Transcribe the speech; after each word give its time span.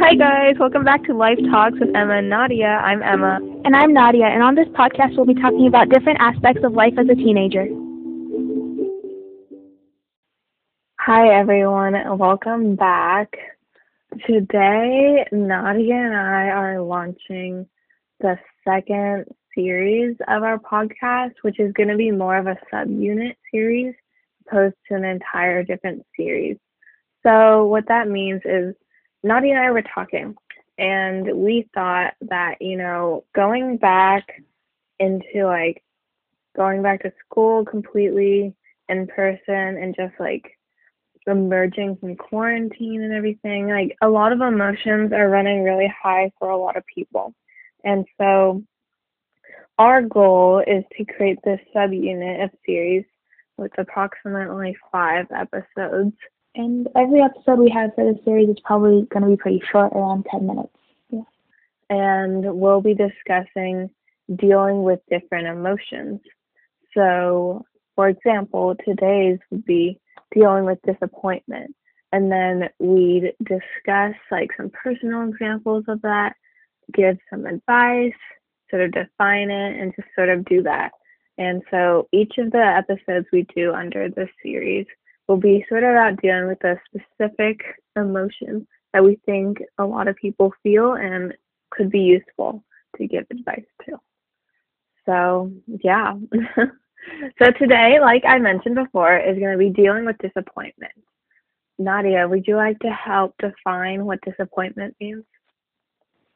Hi 0.00 0.14
guys, 0.16 0.56
welcome 0.58 0.82
back 0.82 1.04
to 1.04 1.14
Life 1.14 1.38
Talks 1.52 1.78
with 1.78 1.94
Emma 1.94 2.18
and 2.18 2.28
Nadia. 2.28 2.66
I'm 2.66 3.00
Emma. 3.00 3.38
And 3.64 3.76
I'm 3.76 3.92
Nadia, 3.92 4.24
and 4.24 4.42
on 4.42 4.56
this 4.56 4.66
podcast, 4.70 5.16
we'll 5.16 5.24
be 5.24 5.34
talking 5.34 5.68
about 5.68 5.88
different 5.90 6.18
aspects 6.20 6.64
of 6.64 6.72
life 6.72 6.94
as 6.98 7.06
a 7.08 7.14
teenager. 7.14 7.68
Hi 10.98 11.28
everyone, 11.38 11.94
welcome 12.18 12.74
back. 12.74 13.36
Today, 14.26 15.24
Nadia 15.30 15.94
and 15.94 16.16
I 16.16 16.48
are 16.48 16.80
launching 16.80 17.68
the 18.18 18.36
second 18.64 19.26
series 19.54 20.16
of 20.26 20.42
our 20.42 20.58
podcast, 20.58 21.34
which 21.42 21.60
is 21.60 21.72
going 21.74 21.88
to 21.88 21.96
be 21.96 22.10
more 22.10 22.36
of 22.36 22.48
a 22.48 22.56
subunit 22.72 23.36
series 23.52 23.94
opposed 24.46 24.76
to 24.88 24.94
an 24.94 25.04
entire 25.04 25.62
different 25.62 26.04
series. 26.16 26.56
So, 27.24 27.66
what 27.66 27.88
that 27.88 28.08
means 28.08 28.42
is 28.44 28.74
Nadia 29.22 29.54
and 29.54 29.60
I 29.60 29.70
were 29.70 29.82
talking, 29.82 30.34
and 30.78 31.26
we 31.36 31.68
thought 31.74 32.14
that, 32.22 32.56
you 32.60 32.76
know, 32.76 33.24
going 33.34 33.76
back 33.76 34.24
into 34.98 35.44
like 35.46 35.82
going 36.56 36.82
back 36.82 37.02
to 37.02 37.12
school 37.24 37.64
completely 37.64 38.54
in 38.88 39.06
person 39.06 39.76
and 39.76 39.94
just 39.94 40.14
like 40.18 40.56
emerging 41.26 41.96
from 41.96 42.16
quarantine 42.16 43.02
and 43.02 43.12
everything, 43.12 43.68
like 43.68 43.96
a 44.00 44.08
lot 44.08 44.32
of 44.32 44.40
emotions 44.40 45.12
are 45.12 45.28
running 45.28 45.64
really 45.64 45.92
high 46.02 46.30
for 46.38 46.50
a 46.50 46.56
lot 46.56 46.76
of 46.76 46.84
people. 46.86 47.34
And 47.84 48.06
so 48.18 48.62
our 49.78 50.02
goal 50.02 50.62
is 50.66 50.84
to 50.96 51.04
create 51.04 51.38
this 51.44 51.60
subunit 51.74 52.44
of 52.44 52.50
series 52.64 53.04
with 53.58 53.72
approximately 53.78 54.76
five 54.92 55.26
episodes 55.34 56.14
and 56.56 56.88
every 56.96 57.20
episode 57.20 57.58
we 57.58 57.70
have 57.70 57.94
for 57.94 58.10
this 58.10 58.24
series 58.24 58.48
is 58.48 58.56
probably 58.64 59.06
going 59.12 59.22
to 59.22 59.28
be 59.28 59.36
pretty 59.36 59.62
short, 59.70 59.92
around 59.92 60.24
10 60.30 60.46
minutes. 60.46 60.74
Yeah. 61.10 61.20
And 61.90 62.58
we'll 62.58 62.80
be 62.80 62.94
discussing 62.94 63.90
dealing 64.34 64.82
with 64.82 65.00
different 65.10 65.46
emotions. 65.46 66.20
So, 66.94 67.64
for 67.94 68.08
example, 68.08 68.74
today's 68.86 69.38
would 69.50 69.66
be 69.66 70.00
dealing 70.34 70.64
with 70.64 70.78
disappointment. 70.86 71.76
And 72.12 72.32
then 72.32 72.70
we'd 72.78 73.34
discuss 73.44 74.14
like 74.30 74.50
some 74.56 74.70
personal 74.70 75.28
examples 75.28 75.84
of 75.88 76.00
that, 76.02 76.36
give 76.94 77.18
some 77.28 77.44
advice, 77.44 78.14
sort 78.70 78.82
of 78.82 78.92
define 78.92 79.50
it, 79.50 79.78
and 79.78 79.94
just 79.94 80.08
sort 80.16 80.30
of 80.30 80.42
do 80.46 80.62
that. 80.62 80.92
And 81.38 81.62
so 81.70 82.08
each 82.12 82.34
of 82.38 82.50
the 82.50 82.58
episodes 82.58 83.26
we 83.32 83.46
do 83.54 83.72
under 83.72 84.08
this 84.08 84.30
series 84.42 84.86
will 85.28 85.36
be 85.36 85.64
sort 85.68 85.82
of 85.82 85.90
about 85.90 86.22
dealing 86.22 86.48
with 86.48 86.62
a 86.64 86.80
specific 86.88 87.60
emotion 87.96 88.66
that 88.92 89.04
we 89.04 89.18
think 89.26 89.58
a 89.78 89.84
lot 89.84 90.08
of 90.08 90.16
people 90.16 90.52
feel 90.62 90.94
and 90.94 91.34
could 91.70 91.90
be 91.90 92.00
useful 92.00 92.64
to 92.96 93.06
give 93.06 93.26
advice 93.30 93.64
to. 93.84 93.98
So, 95.04 95.52
yeah. 95.84 96.14
so, 97.38 97.50
today, 97.58 98.00
like 98.00 98.24
I 98.26 98.38
mentioned 98.38 98.76
before, 98.76 99.16
is 99.18 99.38
going 99.38 99.52
to 99.52 99.58
be 99.58 99.70
dealing 99.70 100.04
with 100.04 100.16
disappointment. 100.18 100.92
Nadia, 101.78 102.26
would 102.26 102.46
you 102.46 102.56
like 102.56 102.78
to 102.80 102.90
help 102.90 103.34
define 103.38 104.04
what 104.04 104.20
disappointment 104.22 104.96
means? 105.00 105.24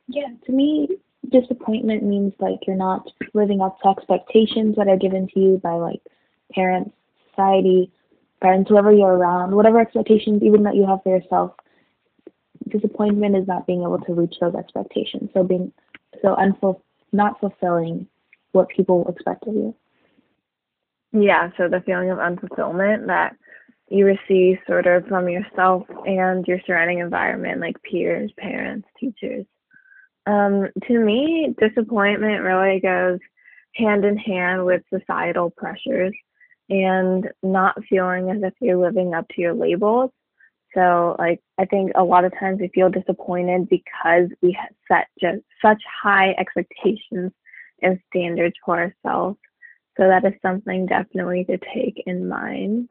Yeah, 0.06 0.28
to 0.45 0.53
me, 0.53 0.89
disappointment 1.28 2.02
means 2.02 2.32
like 2.38 2.60
you're 2.66 2.76
not 2.76 3.10
living 3.34 3.60
up 3.60 3.78
to 3.80 3.88
expectations 3.88 4.76
that 4.76 4.88
are 4.88 4.96
given 4.96 5.28
to 5.28 5.40
you 5.40 5.60
by 5.62 5.72
like 5.72 6.00
parents, 6.52 6.90
society, 7.30 7.90
friends, 8.40 8.68
whoever 8.68 8.92
you're 8.92 9.16
around, 9.16 9.54
whatever 9.54 9.80
expectations 9.80 10.42
even 10.42 10.62
that 10.62 10.76
you 10.76 10.86
have 10.86 11.02
for 11.02 11.16
yourself, 11.16 11.52
disappointment 12.68 13.36
is 13.36 13.46
not 13.46 13.66
being 13.66 13.82
able 13.82 13.98
to 13.98 14.14
reach 14.14 14.36
those 14.41 14.54
expectations. 14.54 15.30
So 15.34 15.42
being 15.42 15.72
so 16.22 16.34
unful 16.36 16.82
not 17.12 17.41
fulfilling 17.41 18.06
what 18.53 18.69
people 18.69 19.06
expect 19.09 19.47
of 19.47 19.54
you. 19.54 19.75
Yeah, 21.12 21.50
so 21.56 21.69
the 21.69 21.82
feeling 21.84 22.10
of 22.10 22.19
unfulfillment 22.19 23.06
that 23.09 23.36
you 23.88 24.06
receive 24.06 24.59
sort 24.66 24.86
of 24.86 25.06
from 25.06 25.28
yourself 25.28 25.82
and 26.06 26.47
your 26.47 26.60
surrounding 26.64 27.00
environment, 27.00 27.60
like 27.60 27.82
peers, 27.82 28.30
parents, 28.38 28.86
teachers. 28.98 29.44
Um, 30.30 30.68
to 30.86 30.98
me, 30.98 31.54
disappointment 31.58 32.42
really 32.42 32.78
goes 32.80 33.18
hand 33.74 34.04
in 34.04 34.16
hand 34.16 34.64
with 34.64 34.82
societal 34.92 35.50
pressures 35.50 36.14
and 36.68 37.28
not 37.42 37.82
feeling 37.88 38.30
as 38.30 38.42
if 38.42 38.54
you're 38.60 38.76
living 38.76 39.12
up 39.12 39.26
to 39.30 39.41
your 39.41 39.54
labels. 39.54 40.10
So, 40.74 41.16
like, 41.18 41.41
I 41.58 41.64
think 41.64 41.92
a 41.96 42.04
lot 42.04 42.24
of 42.24 42.32
times 42.38 42.60
we 42.60 42.70
feel 42.72 42.91
disappointed 42.91 43.68
because 43.68 44.28
we 44.41 44.56
set 44.86 45.08
just 45.20 45.41
such 45.64 45.82
high 46.02 46.30
expectations 46.38 47.32
and 47.82 47.98
standards 48.08 48.54
for 48.64 48.78
ourselves. 48.78 49.38
So, 49.97 50.06
that 50.06 50.24
is 50.24 50.34
something 50.42 50.86
definitely 50.86 51.44
to 51.47 51.58
take 51.74 52.04
in 52.06 52.28
mind. 52.28 52.88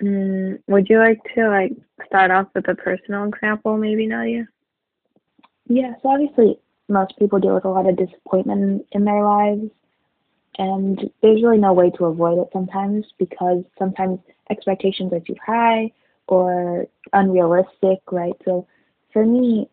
Mm, 0.00 0.60
would 0.68 0.88
you 0.88 0.98
like 0.98 1.18
to 1.34 1.48
like 1.48 1.72
start 2.06 2.30
off 2.30 2.46
with 2.54 2.68
a 2.68 2.76
personal 2.76 3.24
example, 3.24 3.76
maybe, 3.76 4.06
Nadia? 4.06 4.46
Yeah. 5.66 5.94
So 6.02 6.10
obviously, 6.10 6.58
most 6.88 7.18
people 7.18 7.38
deal 7.38 7.54
with 7.54 7.64
a 7.64 7.68
lot 7.68 7.88
of 7.88 7.96
disappointment 7.96 8.86
in 8.92 9.04
their 9.04 9.22
lives, 9.22 9.70
and 10.58 10.98
there's 11.22 11.42
really 11.42 11.58
no 11.58 11.72
way 11.72 11.90
to 11.90 12.06
avoid 12.06 12.38
it 12.38 12.48
sometimes 12.52 13.06
because 13.18 13.62
sometimes 13.78 14.18
expectations 14.50 15.12
are 15.12 15.20
too 15.20 15.36
high 15.44 15.92
or 16.26 16.86
unrealistic, 17.12 18.00
right? 18.10 18.34
So 18.44 18.66
for 19.12 19.24
me, 19.24 19.68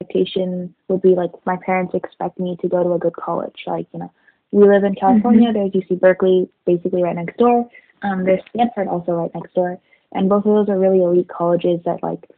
expectation 0.00 0.74
would 0.88 1.02
be 1.02 1.14
like 1.14 1.30
my 1.44 1.56
parents 1.64 1.94
expect 1.94 2.38
me 2.38 2.56
to 2.60 2.68
go 2.68 2.82
to 2.82 2.92
a 2.92 2.98
good 2.98 3.14
college. 3.14 3.64
Like, 3.66 3.86
you 3.92 4.00
know, 4.00 4.12
we 4.50 4.68
live 4.68 4.84
in 4.84 4.94
California, 4.94 5.52
mm-hmm. 5.52 5.70
there's 5.70 5.84
UC 5.84 6.00
Berkeley 6.00 6.48
basically 6.66 7.02
right 7.02 7.16
next 7.16 7.36
door. 7.36 7.68
Um, 8.02 8.24
there's 8.24 8.40
Stanford 8.54 8.88
also 8.88 9.12
right 9.12 9.30
next 9.34 9.54
door. 9.54 9.78
And 10.12 10.28
both 10.28 10.46
of 10.46 10.54
those 10.54 10.68
are 10.68 10.78
really 10.78 11.02
elite 11.02 11.28
colleges 11.28 11.80
that 11.84 12.02
like 12.02 12.28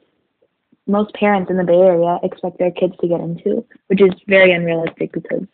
most 0.86 1.14
parents 1.14 1.50
in 1.50 1.56
the 1.56 1.64
Bay 1.64 1.80
Area 1.80 2.18
expect 2.22 2.58
their 2.58 2.70
kids 2.70 2.94
to 3.00 3.08
get 3.08 3.20
into, 3.20 3.64
which 3.88 4.00
is 4.00 4.10
very 4.26 4.52
unrealistic 4.52 5.12
because 5.12 5.46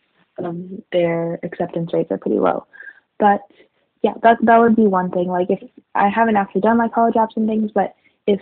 um, 0.43 0.81
their 0.91 1.39
acceptance 1.43 1.91
rates 1.93 2.11
are 2.11 2.17
pretty 2.17 2.39
low. 2.39 2.65
But 3.19 3.41
yeah, 4.03 4.13
that 4.23 4.37
that 4.43 4.57
would 4.59 4.75
be 4.75 4.87
one 4.87 5.11
thing. 5.11 5.27
Like 5.27 5.49
if 5.49 5.59
I 5.95 6.09
haven't 6.09 6.37
actually 6.37 6.61
done 6.61 6.77
my 6.77 6.89
college 6.89 7.15
apps 7.15 7.35
and 7.35 7.47
things, 7.47 7.71
but 7.73 7.95
if 8.25 8.41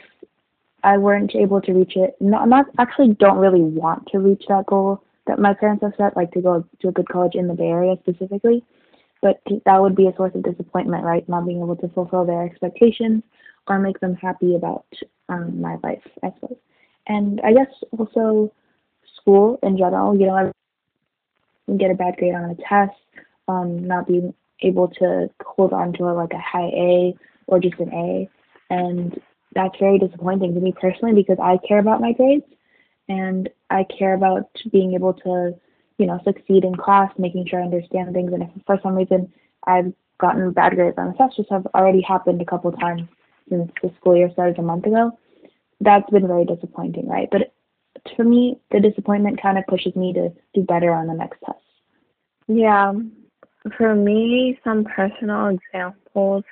I 0.83 0.97
weren't 0.97 1.35
able 1.35 1.61
to 1.61 1.73
reach 1.73 1.95
it, 1.95 2.15
not 2.19 2.47
not 2.47 2.65
actually 2.77 3.13
don't 3.13 3.37
really 3.37 3.61
want 3.61 4.07
to 4.07 4.19
reach 4.19 4.45
that 4.47 4.65
goal 4.67 5.01
that 5.27 5.39
my 5.39 5.53
parents 5.53 5.83
have 5.83 5.93
set, 5.97 6.15
like 6.15 6.31
to 6.33 6.41
go 6.41 6.65
to 6.81 6.87
a 6.87 6.91
good 6.91 7.09
college 7.09 7.35
in 7.35 7.47
the 7.47 7.53
Bay 7.53 7.67
Area 7.67 7.95
specifically. 8.01 8.63
But 9.21 9.41
that 9.65 9.81
would 9.81 9.95
be 9.95 10.07
a 10.07 10.15
source 10.15 10.35
of 10.35 10.43
disappointment, 10.43 11.03
right? 11.03 11.27
Not 11.27 11.47
being 11.47 11.59
able 11.61 11.75
to 11.77 11.87
fulfill 11.89 12.25
their 12.25 12.43
expectations 12.43 13.23
or 13.67 13.79
make 13.79 13.99
them 13.99 14.13
happy 14.13 14.55
about 14.55 14.85
um, 15.29 15.59
my 15.59 15.77
life, 15.83 16.03
I 16.21 16.31
suppose. 16.39 16.57
And 17.07 17.41
I 17.43 17.53
guess 17.53 17.67
also 17.97 18.51
school 19.17 19.59
in 19.63 19.77
general, 19.77 20.17
you 20.17 20.27
know, 20.27 20.51
get 21.77 21.91
a 21.91 21.95
bad 21.95 22.17
grade 22.17 22.35
on 22.35 22.49
a 22.49 22.55
test, 22.55 22.97
um, 23.47 23.87
not 23.87 24.07
being 24.07 24.33
able 24.61 24.87
to 24.87 25.29
hold 25.45 25.73
on 25.73 25.93
to 25.93 26.03
a, 26.05 26.13
like 26.13 26.33
a 26.33 26.39
high 26.39 26.71
A 26.73 27.15
or 27.47 27.59
just 27.59 27.79
an 27.79 27.93
A. 27.93 28.29
And 28.69 29.19
that's 29.53 29.77
very 29.79 29.99
disappointing 29.99 30.53
to 30.53 30.59
me 30.59 30.73
personally 30.79 31.13
because 31.13 31.37
I 31.41 31.57
care 31.67 31.79
about 31.79 32.01
my 32.01 32.13
grades 32.13 32.45
and 33.07 33.49
I 33.69 33.85
care 33.97 34.13
about 34.13 34.49
being 34.71 34.93
able 34.93 35.13
to, 35.13 35.55
you 35.97 36.05
know, 36.05 36.19
succeed 36.23 36.63
in 36.63 36.75
class, 36.75 37.11
making 37.17 37.47
sure 37.47 37.61
I 37.61 37.65
understand 37.65 38.13
things. 38.13 38.33
And 38.33 38.43
if 38.43 38.49
for 38.65 38.79
some 38.81 38.95
reason 38.95 39.31
I've 39.65 39.93
gotten 40.17 40.51
bad 40.51 40.75
grades 40.75 40.97
on 40.97 41.09
a 41.09 41.13
test, 41.13 41.37
which 41.37 41.47
have 41.51 41.67
already 41.73 42.01
happened 42.01 42.41
a 42.41 42.45
couple 42.45 42.71
times 42.71 43.03
since 43.49 43.71
the 43.81 43.91
school 43.99 44.15
year 44.15 44.31
started 44.31 44.57
a 44.59 44.61
month 44.61 44.85
ago, 44.85 45.17
that's 45.81 46.09
been 46.09 46.27
very 46.27 46.45
disappointing, 46.45 47.07
right? 47.07 47.27
But 47.31 47.53
for 48.15 48.23
me, 48.23 48.59
the 48.71 48.79
disappointment 48.79 49.41
kind 49.41 49.57
of 49.57 49.65
pushes 49.67 49.95
me 49.95 50.13
to 50.13 50.29
do 50.53 50.63
better 50.63 50.93
on 50.93 51.07
the 51.07 51.13
next 51.13 51.39
test. 51.45 51.59
Yeah, 52.47 52.93
for 53.77 53.95
me, 53.95 54.59
some 54.63 54.85
personal 54.85 55.47
examples 55.47 56.43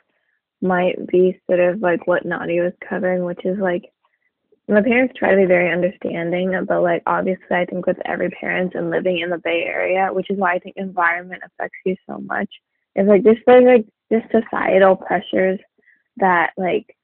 might 0.62 1.08
be 1.08 1.40
sort 1.48 1.60
of 1.60 1.82
like 1.82 2.08
what 2.08 2.26
Nadia 2.26 2.64
was 2.64 2.74
covering, 2.88 3.26
which 3.26 3.46
is 3.46 3.58
like 3.60 3.92
my 4.68 4.82
parents 4.82 5.14
try 5.18 5.32
to 5.32 5.38
be 5.38 5.46
very 5.46 5.72
understanding, 5.72 6.58
but 6.68 6.82
like 6.82 7.04
obviously, 7.06 7.44
I 7.52 7.66
think 7.66 7.86
with 7.86 7.98
every 8.06 8.30
parent 8.30 8.76
and 8.76 8.90
living 8.90 9.20
in 9.20 9.30
the 9.30 9.38
Bay 9.38 9.66
Area, 9.68 10.10
which 10.12 10.30
is 10.30 10.38
why 10.38 10.54
I 10.54 10.60
think 10.60 10.78
environment 10.78 11.44
affects 11.46 11.78
you 11.86 11.96
so 12.08 12.20
much, 12.20 12.50
is 12.96 13.08
like 13.08 13.24
just 13.24 13.42
there's 13.46 13.66
like 13.66 13.86
just 14.12 14.32
societal 14.32 14.96
pressures 14.96 15.60
that 16.18 16.52
like 16.58 16.96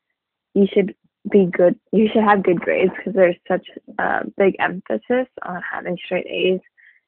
you 0.53 0.67
should 0.73 0.95
be 1.31 1.45
good, 1.45 1.79
you 1.91 2.07
should 2.11 2.23
have 2.23 2.43
good 2.43 2.59
grades 2.59 2.91
because 2.97 3.13
there's 3.13 3.35
such 3.47 3.67
a 3.97 4.25
big 4.37 4.55
emphasis 4.59 5.27
on 5.43 5.61
having 5.69 5.97
straight 6.03 6.27
A's 6.27 6.61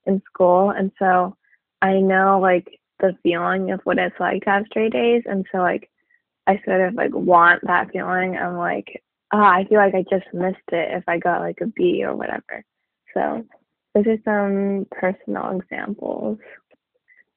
in 0.05 0.21
school, 0.25 0.71
and 0.71 0.91
so 0.99 1.35
I 1.81 1.99
know 1.99 2.39
like 2.39 2.67
the 2.99 3.15
feeling 3.23 3.71
of 3.71 3.81
what 3.83 3.97
it's 3.97 4.19
like 4.19 4.43
to 4.43 4.49
have 4.49 4.65
straight 4.67 4.95
A's, 4.95 5.23
and 5.25 5.45
so 5.51 5.59
like 5.59 5.89
I 6.47 6.59
sort 6.65 6.81
of 6.81 6.95
like 6.95 7.13
want 7.13 7.61
that 7.67 7.91
feeling. 7.91 8.35
I'm 8.37 8.57
like, 8.57 9.01
oh, 9.33 9.41
I 9.41 9.65
feel 9.69 9.77
like 9.77 9.95
I 9.95 10.03
just 10.09 10.25
missed 10.33 10.57
it 10.71 10.97
if 10.97 11.03
I 11.07 11.17
got 11.17 11.41
like 11.41 11.59
a 11.61 11.67
B 11.67 12.03
or 12.03 12.15
whatever. 12.15 12.63
So 13.13 13.45
those 13.93 14.05
are 14.07 14.17
some 14.25 14.87
personal 14.91 15.59
examples. 15.59 16.37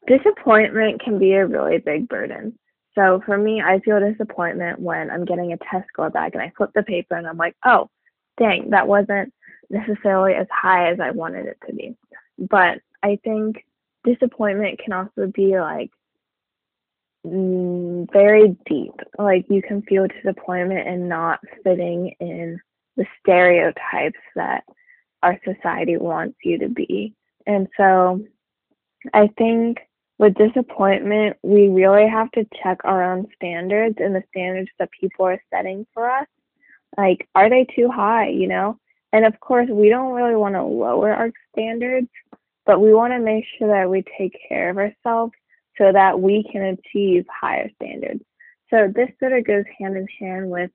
Disappointment 0.07 1.03
can 1.03 1.19
be 1.19 1.33
a 1.33 1.47
really 1.47 1.79
big 1.79 2.09
burden. 2.09 2.59
So 2.95 3.21
for 3.27 3.37
me, 3.37 3.61
I 3.61 3.81
feel 3.81 4.01
disappointment 4.01 4.79
when 4.79 5.11
I'm 5.11 5.25
getting 5.25 5.53
a 5.53 5.59
test 5.59 5.89
score 5.89 6.11
back 6.11 6.35
and 6.35 6.43
I 6.43 6.53
flip 6.57 6.71
the 6.75 6.83
paper 6.83 7.17
and 7.17 7.27
I'm 7.27 7.37
like, 7.37 7.57
oh, 7.65 7.91
dang, 8.39 8.71
that 8.71 8.87
wasn't 8.87 9.33
necessarily 9.71 10.35
as 10.35 10.47
high 10.53 10.91
as 10.91 11.01
I 11.01 11.11
wanted 11.11 11.47
it 11.47 11.59
to 11.67 11.75
be. 11.75 11.97
But 12.39 12.81
I 13.03 13.19
think 13.25 13.65
disappointment 14.05 14.79
can 14.79 14.93
also 14.93 15.31
be 15.33 15.59
like 15.59 15.91
mm, 17.27 18.11
very 18.13 18.57
deep. 18.67 18.95
Like 19.19 19.47
you 19.49 19.63
can 19.63 19.83
feel 19.83 20.07
disappointment 20.07 20.87
in 20.87 21.09
not 21.09 21.41
fitting 21.65 22.15
in 22.21 22.61
the 22.97 23.07
stereotypes 23.21 24.21
that 24.37 24.65
our 25.23 25.39
society 25.45 25.97
wants 25.97 26.37
you 26.45 26.59
to 26.59 26.69
be. 26.69 27.15
And 27.47 27.67
so 27.77 28.23
I 29.13 29.29
think 29.37 29.79
with 30.19 30.35
disappointment, 30.35 31.37
we 31.43 31.69
really 31.69 32.09
have 32.09 32.31
to 32.33 32.47
check 32.63 32.79
our 32.85 33.03
own 33.13 33.27
standards 33.35 33.97
and 33.99 34.15
the 34.15 34.23
standards 34.31 34.71
that 34.79 34.91
people 34.99 35.27
are 35.27 35.43
setting 35.53 35.87
for 35.93 36.11
us. 36.11 36.27
Like, 36.97 37.29
are 37.35 37.51
they 37.51 37.67
too 37.75 37.91
high, 37.91 38.29
you 38.29 38.47
know? 38.47 38.79
And 39.13 39.25
of 39.25 39.39
course, 39.41 39.69
we 39.69 39.89
don't 39.89 40.13
really 40.13 40.37
want 40.37 40.55
to 40.55 40.63
lower 40.63 41.13
our 41.13 41.31
standards, 41.53 42.09
but 42.67 42.81
we 42.81 42.95
want 42.95 43.13
to 43.13 43.19
make 43.19 43.45
sure 43.59 43.69
that 43.69 43.91
we 43.91 44.05
take 44.17 44.37
care 44.49 44.71
of 44.71 44.79
ourselves 44.79 45.33
so 45.79 45.93
that 45.93 46.21
we 46.21 46.45
can 46.51 46.63
achieve 46.63 47.27
higher 47.29 47.69
standards. 47.77 48.23
So 48.71 48.93
this 48.95 49.11
sort 49.19 49.33
of 49.33 49.45
goes 49.45 49.65
hand 49.79 49.97
in 49.97 50.07
hand 50.19 50.51
with 50.51 50.71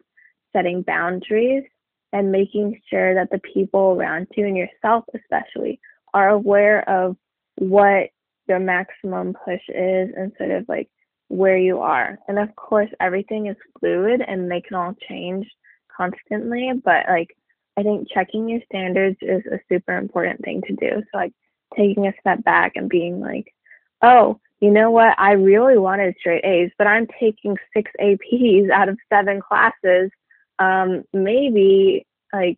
setting 0.53 0.81
boundaries 0.81 1.63
and 2.11 2.31
making 2.31 2.81
sure 2.89 3.13
that 3.15 3.29
the 3.29 3.39
people 3.39 3.95
around 3.97 4.27
you 4.35 4.45
and 4.45 4.57
yourself 4.57 5.05
especially 5.13 5.79
are 6.13 6.29
aware 6.29 6.87
of 6.89 7.15
what 7.57 8.09
your 8.49 8.59
maximum 8.59 9.33
push 9.45 9.61
is 9.69 10.09
and 10.17 10.31
sort 10.37 10.51
of 10.51 10.67
like 10.67 10.89
where 11.29 11.57
you 11.57 11.79
are. 11.79 12.17
And 12.27 12.39
of 12.39 12.55
course 12.55 12.89
everything 12.99 13.47
is 13.47 13.55
fluid 13.79 14.21
and 14.27 14.51
they 14.51 14.61
can 14.61 14.75
all 14.75 14.95
change 15.07 15.47
constantly, 15.95 16.71
but 16.83 17.05
like 17.07 17.35
I 17.77 17.83
think 17.83 18.09
checking 18.11 18.49
your 18.49 18.61
standards 18.65 19.17
is 19.21 19.43
a 19.45 19.59
super 19.71 19.95
important 19.95 20.41
thing 20.43 20.61
to 20.63 20.73
do. 20.73 21.01
So 21.11 21.17
like 21.17 21.33
taking 21.77 22.07
a 22.07 22.13
step 22.19 22.43
back 22.43 22.73
and 22.75 22.89
being 22.89 23.21
like, 23.21 23.53
oh, 24.01 24.39
you 24.59 24.71
know 24.71 24.91
what? 24.91 25.17
I 25.17 25.33
really 25.33 25.77
wanted 25.77 26.15
straight 26.19 26.43
A's, 26.43 26.71
but 26.77 26.87
I'm 26.87 27.07
taking 27.19 27.55
six 27.73 27.89
APs 28.01 28.69
out 28.69 28.89
of 28.89 28.97
seven 29.11 29.39
classes. 29.39 30.11
Um, 30.57 31.03
maybe 31.13 32.05
like 32.33 32.57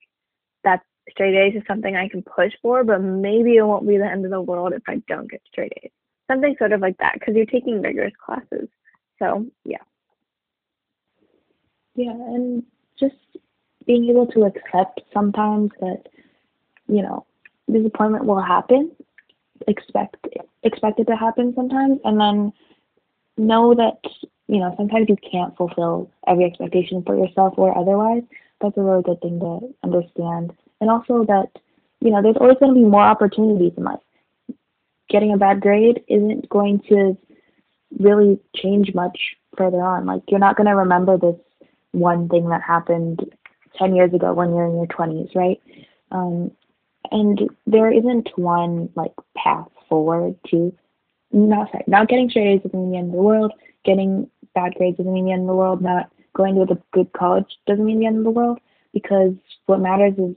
that's 0.64 0.84
straight 1.10 1.36
A's 1.36 1.56
is 1.56 1.64
something 1.68 1.96
I 1.96 2.08
can 2.08 2.24
push 2.24 2.54
for, 2.62 2.84
but 2.84 3.02
maybe 3.02 3.58
it 3.58 3.64
won't 3.64 3.88
be 3.88 3.98
the 3.98 4.06
end 4.06 4.26
of 4.26 4.32
the 4.32 4.42
world 4.42 4.74
if 4.74 4.84
I 4.88 5.02
don't 5.08 5.30
get 5.30 5.42
straight 5.52 5.74
A's. 5.84 5.92
Something 6.30 6.56
sort 6.58 6.72
of 6.72 6.82
like 6.82 6.98
that 6.98 7.16
because 7.16 7.36
you're 7.36 7.46
taking 7.46 7.82
rigorous 7.82 8.14
classes. 8.24 8.70
So 9.20 9.46
yeah. 9.66 9.78
Yeah, 11.96 12.12
and 12.12 12.64
just 12.98 13.16
being 13.86 14.10
able 14.10 14.28
to 14.28 14.44
accept 14.46 15.02
sometimes 15.14 15.72
that, 15.82 16.04
you 16.88 17.02
know, 17.02 17.26
disappointment 17.70 18.26
will 18.26 18.42
happen 18.42 18.92
expect 19.68 20.28
expect 20.64 21.00
it 21.00 21.06
to 21.06 21.16
happen 21.16 21.54
sometimes 21.56 22.00
and 22.04 22.20
then 22.20 22.54
know 23.38 23.74
that 23.74 24.00
you 24.48 24.60
know 24.60 24.74
sometimes 24.78 25.08
you 25.10 25.18
can't 25.30 25.56
fulfill 25.58 26.10
every 26.28 26.46
expectation 26.46 27.04
for 27.04 27.16
yourself 27.16 27.54
or 27.58 27.78
otherwise 27.78 28.24
that's 28.60 28.78
a 28.78 28.82
really 28.82 29.04
good 29.04 29.20
thing 29.22 29.40
to 29.40 29.74
understand 29.84 30.52
and 30.82 30.90
also 30.90 31.24
that 31.26 31.48
you 32.02 32.12
know 32.12 32.22
there's 32.22 32.38
always 32.40 32.58
going 32.60 32.74
to 32.74 32.80
be 32.80 32.86
more 32.86 33.04
opportunities 33.04 33.72
in 33.78 33.84
life 33.84 34.00
getting 35.10 35.34
a 35.34 35.38
bad 35.38 35.62
grade 35.62 36.04
isn't 36.08 36.50
going 36.50 36.82
to 36.90 37.18
really 38.00 38.40
change 38.56 38.94
much 38.94 39.18
further 39.58 39.82
on 39.82 40.06
like 40.06 40.22
you're 40.28 40.40
not 40.40 40.58
going 40.58 40.68
to 40.68 40.76
remember 40.76 41.18
this 41.18 41.36
one 41.92 42.28
thing 42.28 42.50
that 42.50 42.62
happened 42.62 43.22
10 43.78 43.96
years 43.96 44.14
ago 44.14 44.34
when 44.34 44.50
you're 44.50 44.66
in 44.66 44.76
your 44.76 44.88
20s 44.88 45.34
right 45.36 45.62
um, 46.12 46.52
and 47.12 47.42
there 47.66 47.92
isn't 47.92 48.30
one 48.36 48.90
like 48.96 49.14
path 49.36 49.68
forward 49.88 50.36
to 50.50 50.74
not 51.34 51.72
sorry, 51.72 51.84
not 51.88 52.08
getting 52.08 52.30
straight 52.30 52.56
A's 52.56 52.62
doesn't 52.64 52.80
mean 52.80 52.92
the 52.92 52.98
end 52.98 53.08
of 53.08 53.16
the 53.16 53.22
world. 53.22 53.54
Getting 53.86 54.30
bad 54.54 54.76
grades 54.76 54.98
doesn't 54.98 55.14
mean 55.14 55.26
the 55.26 55.32
end 55.32 55.42
of 55.42 55.48
the 55.48 55.56
world. 55.56 55.82
Not 55.82 56.10
going 56.34 56.56
to 56.56 56.74
a 56.74 56.78
good 56.94 57.12
college 57.14 57.46
doesn't 57.68 57.86
mean 57.86 58.00
the 58.00 58.06
end 58.06 58.18
of 58.18 58.24
the 58.24 58.32
world 58.32 58.60
because 58.94 59.34
what 59.66 59.80
matters 59.80 60.14
is 60.18 60.36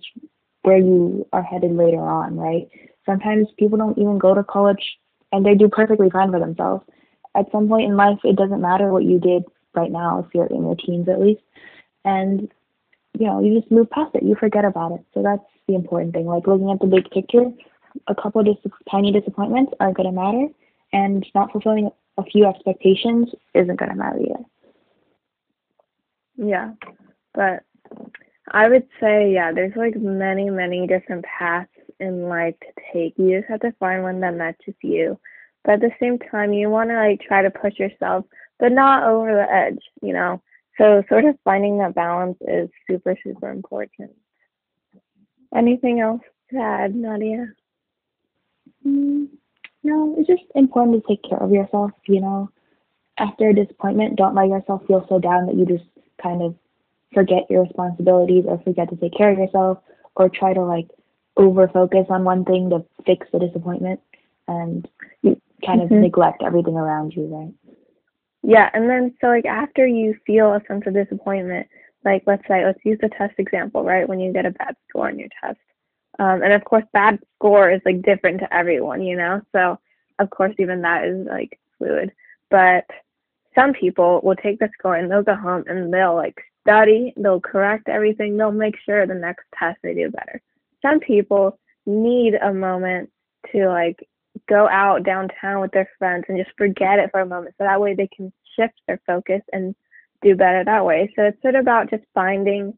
where 0.65 0.79
you 0.79 1.27
are 1.33 1.43
headed 1.43 1.77
later 1.77 2.01
on, 2.01 2.37
right? 2.37 2.69
Sometimes 3.07 3.49
people 3.59 3.79
don't 3.79 3.99
even 3.99 4.19
go 4.19 4.35
to 4.35 4.43
college 4.43 4.99
and 5.31 5.45
they 5.45 5.55
do 5.55 5.69
perfectly 5.69 6.09
fine 6.11 6.33
for 6.33 6.41
themselves. 6.41 6.85
At 7.35 7.51
some 7.53 7.69
point 7.69 7.85
in 7.85 7.97
life, 7.97 8.19
it 8.25 8.37
doesn't 8.37 8.61
matter 8.61 8.91
what 8.91 9.05
you 9.05 9.21
did 9.21 9.45
right 9.75 9.91
now, 9.91 10.21
if 10.21 10.35
you're 10.35 10.47
in 10.47 10.63
your 10.63 10.77
teens 10.77 11.09
at 11.09 11.21
least. 11.21 11.43
And, 12.05 12.51
you 13.19 13.27
know, 13.27 13.43
you 13.43 13.59
just 13.59 13.71
move 13.71 13.91
past 13.91 14.15
it. 14.15 14.23
You 14.23 14.37
forget 14.37 14.65
about 14.65 14.93
it. 14.93 15.05
So 15.13 15.23
that's 15.23 15.45
the 15.69 15.75
important 15.75 16.15
thing. 16.15 16.27
Like 16.27 16.47
looking 16.47 16.71
at 16.71 16.81
the 16.81 16.87
big 16.87 17.11
picture, 17.11 17.45
a 18.09 18.15
couple 18.15 18.41
of 18.41 18.47
dis- 18.47 18.73
tiny 18.91 19.13
disappointments 19.13 19.73
aren't 19.81 19.97
going 19.97 20.09
to 20.09 20.13
matter, 20.13 20.47
and 20.93 21.27
not 21.35 21.53
fulfilling 21.53 21.91
a 22.17 22.25
few 22.25 22.47
expectations 22.47 23.29
isn't 23.55 23.79
going 23.79 23.91
to 23.91 23.97
matter 23.97 24.19
either. 24.19 24.45
Yeah, 26.37 26.73
but 27.35 27.65
I 28.55 28.69
would 28.69 28.87
say, 29.01 29.33
yeah, 29.33 29.51
there's 29.53 29.75
like 29.75 29.97
many, 29.97 30.49
many 30.49 30.87
different 30.87 31.25
paths 31.25 31.69
in 31.99 32.29
life 32.29 32.55
to 32.61 32.83
take. 32.93 33.15
You 33.17 33.41
just 33.41 33.51
have 33.51 33.61
to 33.63 33.73
find 33.81 34.05
one 34.05 34.21
that 34.21 34.37
matches 34.37 34.77
you. 34.81 35.19
But 35.65 35.75
at 35.75 35.81
the 35.81 35.91
same 35.99 36.21
time, 36.21 36.53
you 36.53 36.71
want 36.71 36.91
to 36.91 36.97
like 36.97 37.21
try 37.21 37.43
to 37.43 37.51
push 37.51 37.81
yourself, 37.81 38.25
but 38.61 38.71
not 38.71 39.03
over 39.03 39.35
the 39.35 39.53
edge, 39.53 39.83
you 40.03 40.13
know? 40.13 40.41
So, 40.79 41.03
sort 41.09 41.25
of 41.25 41.37
finding 41.43 41.79
that 41.79 41.97
balance 41.97 42.39
is 42.43 42.69
super, 42.89 43.17
super 43.25 43.51
important. 43.51 44.13
Anything 45.53 45.99
else 45.99 46.23
to 46.53 46.59
add, 46.59 46.95
Nadia? 46.95 47.47
Mm, 48.87 49.31
no, 49.83 50.15
it's 50.17 50.29
just 50.29 50.45
important 50.55 51.03
to 51.03 51.09
take 51.09 51.29
care 51.29 51.43
of 51.43 51.51
yourself, 51.51 51.91
you 52.07 52.21
know. 52.21 52.51
After 53.19 53.49
a 53.49 53.55
disappointment, 53.55 54.15
don't 54.15 54.37
let 54.37 54.47
yourself 54.49 54.83
feel 54.87 55.05
so 55.09 55.19
down 55.19 55.47
that 55.47 55.57
you 55.57 55.67
just 55.67 55.89
kind 56.23 56.41
of 56.41 56.55
forget 57.15 57.51
your 57.51 57.63
responsibilities 57.63 58.45
or 58.47 58.61
forget 58.63 58.91
to 58.91 58.97
take 58.97 59.15
care 59.17 59.31
of 59.31 59.39
yourself 59.39 59.79
or 60.17 60.29
try 60.29 60.53
to 60.53 60.63
like 60.63 60.89
over 61.37 61.69
focus 61.69 62.07
on 62.11 62.25
one 62.25 62.45
thing 62.45 62.71
to 62.71 62.85
fix 63.07 63.27
the 63.33 63.39
disappointment 63.39 64.01
and 64.47 64.89
kind 65.65 65.81
of 65.81 65.89
mm-hmm. 65.89 66.03
neglect 66.03 66.43
everything 66.45 66.77
around 66.77 67.13
you, 67.13 67.27
right? 67.27 67.55
Yeah, 68.43 68.69
and 68.75 68.91
then 68.91 69.15
so 69.21 69.29
like 69.29 69.47
after 69.47 69.87
you 69.87 70.15
feel 70.27 70.53
a 70.53 70.61
sense 70.69 70.85
of 70.87 70.95
disappointment, 70.95 71.67
like 72.05 72.23
let's 72.27 72.47
say 72.47 72.65
let's 72.65 72.85
use 72.85 72.99
the 73.01 73.09
test 73.09 73.35
example 73.39 73.83
right 73.83 74.09
when 74.09 74.21
you 74.21 74.33
get 74.33 74.47
a 74.47 74.51
bad 74.51 74.77
score 74.89 75.09
on 75.09 75.19
your 75.19 75.29
test 75.43 75.59
um, 76.19 76.43
and 76.43 76.53
of 76.53 76.65
course 76.65 76.85
bad 76.93 77.19
score 77.37 77.71
is 77.71 77.81
like 77.85 78.03
different 78.03 78.41
to 78.41 78.55
everyone 78.55 79.03
you 79.03 79.17
know 79.17 79.41
so 79.53 79.79
of 80.19 80.31
course 80.31 80.55
even 80.59 80.83
that 80.83 81.05
is 81.05 81.27
like 81.27 81.59
fluid 81.79 82.13
but 82.51 82.85
some 83.55 83.73
people 83.73 84.21
will 84.23 84.37
take 84.37 84.59
the 84.59 84.69
score 84.79 84.97
and 84.97 85.11
they'll 85.11 85.23
go 85.23 85.35
home 85.35 85.65
and 85.67 85.93
they'll 85.93 86.15
like 86.15 86.41
study 86.67 87.13
they'll 87.17 87.41
correct 87.41 87.89
everything 87.89 88.37
they'll 88.37 88.53
make 88.53 88.77
sure 88.85 89.07
the 89.07 89.15
next 89.15 89.45
test 89.59 89.79
they 89.83 89.95
do 89.95 90.11
better 90.11 90.41
some 90.83 90.99
people 91.01 91.59
need 91.87 92.35
a 92.35 92.53
moment 92.53 93.11
to 93.53 93.69
like 93.69 93.99
go 94.49 94.69
out 94.69 95.05
downtown 95.05 95.61
with 95.61 95.71
their 95.73 95.89
friends 95.99 96.25
and 96.29 96.39
just 96.39 96.57
forget 96.57 96.99
it 96.99 97.11
for 97.11 97.21
a 97.21 97.27
moment 97.27 97.55
so 97.59 97.65
that 97.65 97.81
way 97.81 97.95
they 97.95 98.09
can 98.09 98.33
shift 98.57 98.75
their 98.87 99.01
focus 99.07 99.43
and 99.53 99.75
do 100.23 100.35
better 100.35 100.65
that 100.65 100.85
way. 100.85 101.13
So 101.15 101.23
it's 101.23 101.41
sort 101.43 101.55
of 101.55 101.61
about 101.61 101.91
just 101.91 102.03
finding 102.15 102.77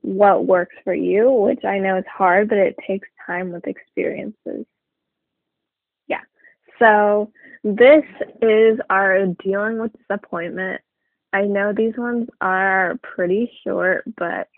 what 0.00 0.46
works 0.46 0.76
for 0.84 0.94
you, 0.94 1.30
which 1.30 1.64
I 1.64 1.78
know 1.78 1.98
is 1.98 2.04
hard, 2.12 2.48
but 2.48 2.58
it 2.58 2.76
takes 2.86 3.08
time 3.26 3.52
with 3.52 3.66
experiences. 3.66 4.66
Yeah. 6.06 6.20
So 6.78 7.32
this 7.62 8.04
is 8.42 8.78
our 8.90 9.26
dealing 9.42 9.78
with 9.78 9.92
disappointment. 9.98 10.80
I 11.34 11.42
know 11.42 11.72
these 11.72 11.96
ones 11.98 12.28
are 12.40 12.96
pretty 13.02 13.50
short, 13.64 14.04
but 14.16 14.48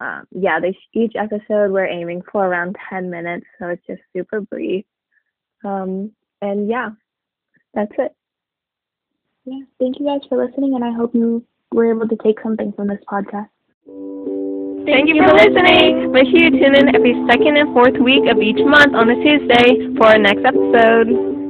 um, 0.00 0.26
yeah, 0.32 0.60
they 0.60 0.76
each 0.92 1.14
episode 1.16 1.72
we're 1.72 1.86
aiming 1.86 2.22
for 2.30 2.46
around 2.46 2.76
10 2.90 3.08
minutes, 3.08 3.46
so 3.58 3.68
it's 3.68 3.86
just 3.86 4.02
super 4.14 4.42
brief. 4.42 4.84
Um, 5.64 6.12
and 6.42 6.68
yeah, 6.68 6.90
that's 7.72 7.92
it. 7.96 8.14
Yeah, 9.46 9.60
thank 9.80 9.98
you 9.98 10.04
guys 10.04 10.20
for 10.28 10.44
listening, 10.44 10.74
and 10.74 10.84
I 10.84 10.92
hope 10.92 11.14
you 11.14 11.42
were 11.72 11.90
able 11.90 12.06
to 12.06 12.16
take 12.22 12.38
something 12.42 12.72
from 12.72 12.88
this 12.88 13.00
podcast. 13.10 13.48
Thank 14.84 15.08
you 15.08 15.16
for 15.16 15.32
listening. 15.32 16.12
Make 16.12 16.26
sure 16.26 16.36
you 16.36 16.50
tune 16.50 16.76
in 16.76 16.94
every 16.94 17.14
second 17.30 17.56
and 17.56 17.72
fourth 17.72 17.96
week 17.98 18.30
of 18.30 18.42
each 18.42 18.60
month 18.62 18.94
on 18.94 19.08
a 19.08 19.14
Tuesday 19.14 19.96
for 19.96 20.08
our 20.08 20.18
next 20.18 20.44
episode. 20.44 21.43